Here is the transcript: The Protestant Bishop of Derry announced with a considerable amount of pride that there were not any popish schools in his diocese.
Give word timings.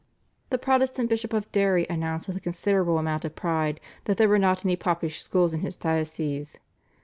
The 0.49 0.57
Protestant 0.57 1.09
Bishop 1.09 1.31
of 1.31 1.51
Derry 1.51 1.85
announced 1.87 2.27
with 2.27 2.35
a 2.35 2.39
considerable 2.39 2.97
amount 2.97 3.23
of 3.23 3.35
pride 3.35 3.79
that 4.05 4.17
there 4.17 4.27
were 4.29 4.39
not 4.39 4.65
any 4.65 4.75
popish 4.75 5.21
schools 5.21 5.53
in 5.53 5.59
his 5.59 5.75
diocese. 5.75 6.57